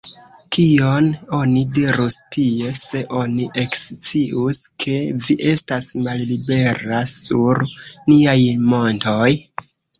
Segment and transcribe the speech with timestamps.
[0.55, 4.97] Kion oni dirus tie, se oni ekscius, ke
[5.29, 8.39] vi estas mallibera sur niaj
[8.75, 9.33] montoj?